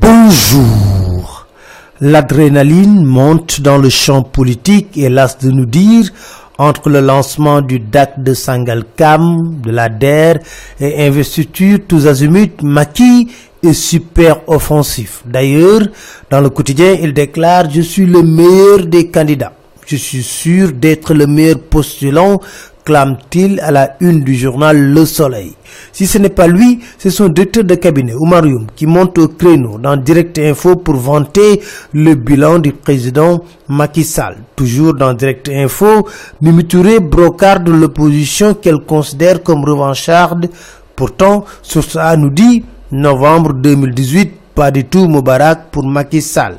[0.00, 1.46] Toujours,
[2.00, 6.10] l'adrénaline monte dans le champ politique, hélas de nous dire,
[6.58, 10.34] entre le lancement du DAC de Sangalkam, de la DER
[10.80, 13.28] et investiture tous azimuts, maquis
[13.62, 15.22] et super offensif.
[15.24, 15.82] D'ailleurs,
[16.30, 19.52] dans le quotidien, il déclare «Je suis le meilleur des candidats.
[19.86, 22.40] Je suis sûr d'être le meilleur postulant
[22.88, 25.52] clame-t-il à la une du journal Le Soleil.
[25.92, 29.76] Si ce n'est pas lui, c'est son directeur de cabinet, Oumarium, qui monte au créneau
[29.76, 31.60] dans Direct Info pour vanter
[31.92, 34.38] le bilan du président Macky Sall.
[34.56, 36.08] Toujours dans Direct Info,
[36.40, 40.48] Mimi Touré brocarde l'opposition qu'elle considère comme revancharde.
[40.96, 46.56] Pourtant, sur ça nous dit, novembre 2018, pas du tout Moubarak pour Macky Sall.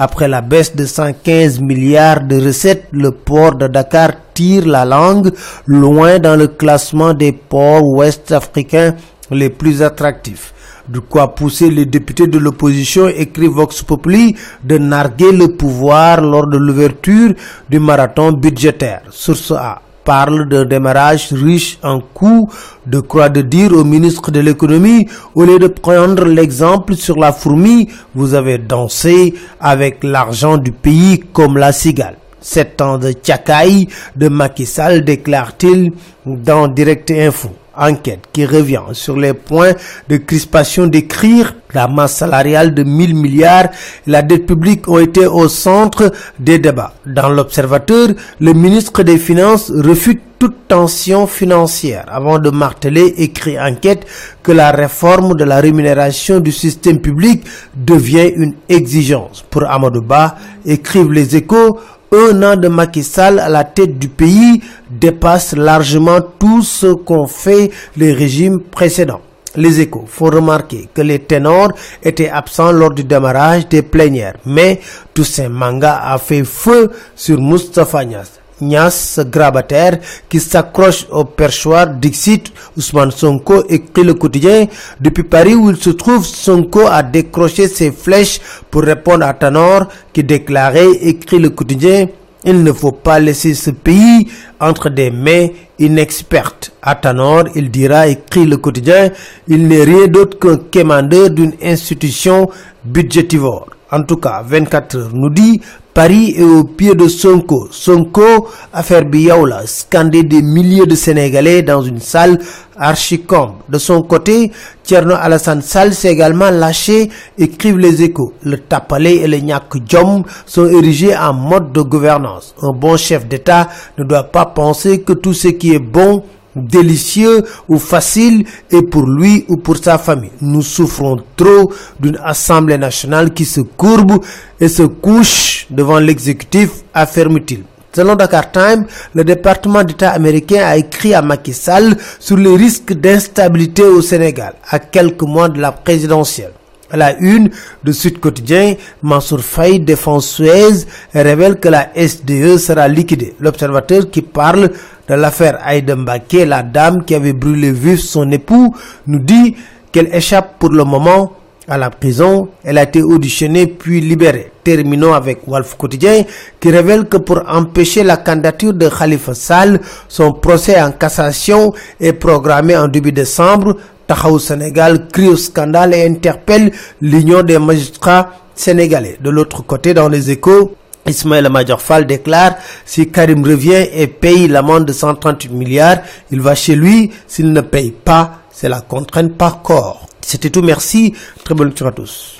[0.00, 5.32] Après la baisse de 115 milliards de recettes, le port de Dakar tire la langue
[5.66, 8.94] loin dans le classement des ports ouest-africains
[9.32, 10.54] les plus attractifs.
[10.88, 16.46] De quoi pousser les députés de l'opposition, écrit Vox Populi, de narguer le pouvoir lors
[16.46, 17.34] de l'ouverture
[17.68, 19.02] du marathon budgétaire.
[19.10, 22.48] Source A parle d'un démarrage riche en coûts,
[22.86, 27.30] de croix de dire au ministre de l'économie, au lieu de prendre l'exemple sur la
[27.30, 32.16] fourmi, vous avez dansé avec l'argent du pays comme la cigale.
[32.40, 35.92] Sept ans de tchakaï de Macky Sall, déclare-t-il
[36.24, 39.74] dans Direct Info enquête qui revient sur les points
[40.08, 43.66] de crispation d'écrire la masse salariale de 1000 milliards
[44.06, 46.92] et la dette publique ont été au centre des débats.
[47.06, 48.08] Dans l'Observateur,
[48.40, 54.06] le ministre des Finances refute toute tension financière avant de marteler, écrit enquête,
[54.42, 57.42] que la réforme de la rémunération du système public
[57.74, 59.44] devient une exigence.
[59.50, 61.80] Pour Amadouba, écrivent les échos,
[62.12, 67.26] un an de Macky Sall à la tête du pays dépasse largement tout ce qu'ont
[67.26, 69.20] fait les régimes précédents.
[69.56, 74.80] Les échos font remarquer que les ténors étaient absents lors du démarrage des plénières, mais
[75.14, 78.38] Toussaint Manga a fait feu sur Moustapha Nias.
[78.60, 84.66] Nias, grabataire, qui s'accroche au perchoir Dixit, Ousmane Sonko écrit le quotidien.
[85.00, 88.40] Depuis Paris où il se trouve, Sonko a décroché ses flèches
[88.70, 92.06] pour répondre à Tanor qui déclarait, écrit le quotidien,
[92.44, 94.28] il ne faut pas laisser ce pays
[94.60, 96.72] entre des mains inexpertes.
[96.82, 99.10] À Tanor, il dira, écrit le quotidien,
[99.48, 102.48] il n'est rien d'autre qu'un commandeur d'une institution
[102.84, 103.66] budgétivore.
[103.90, 105.60] En tout cas, 24 heures nous dit
[105.94, 107.68] Paris est au pied de Sonko.
[107.70, 112.38] Sonko, affaire Biyaoula, scandé des milliers de Sénégalais dans une salle
[112.76, 113.54] archicombe.
[113.68, 114.52] De son côté,
[114.84, 118.32] Tierno Alassane Sall s'est également lâché, écrivent les échos.
[118.44, 122.54] Le tapalé et le nyak djom sont érigés en mode de gouvernance.
[122.62, 126.22] Un bon chef d'État ne doit pas penser que tout ce qui est bon
[126.58, 130.30] délicieux ou facile est pour lui ou pour sa famille.
[130.40, 134.22] Nous souffrons trop d'une assemblée nationale qui se courbe
[134.60, 137.62] et se couche devant l'exécutif, affirme-t-il.
[137.94, 142.92] Selon Dakar Time, le département d'État américain a écrit à Macky Sall sur les risques
[142.92, 146.52] d'instabilité au Sénégal à quelques mois de la présidentielle.
[146.92, 147.50] La une
[147.84, 153.34] de Sud Quotidien, Mansour Faye défend Suez révèle que la SDE sera liquidée.
[153.40, 154.70] L'observateur qui parle
[155.08, 158.74] de l'affaire Mbake, la dame qui avait brûlé vif son époux,
[159.06, 159.54] nous dit
[159.92, 161.32] qu'elle échappe pour le moment
[161.68, 162.48] à la prison.
[162.64, 164.50] Elle a été auditionnée puis libérée.
[164.64, 166.24] Terminons avec Wolf Quotidien
[166.58, 172.14] qui révèle que pour empêcher la candidature de Khalifa Sall, son procès en cassation est
[172.14, 173.76] programmé en début décembre.
[174.08, 179.18] Tahaou Sénégal crie au scandale et interpelle l'Union des magistrats sénégalais.
[179.22, 180.74] De l'autre côté, dans les échos,
[181.06, 185.98] Ismaël Majorfal déclare si Karim revient et paye l'amende de 138 milliards,
[186.30, 187.12] il va chez lui.
[187.26, 190.06] S'il ne paye pas, c'est la contrainte par corps.
[190.20, 190.62] C'était tout.
[190.62, 191.14] Merci.
[191.44, 192.38] Très bonne lecture à tous.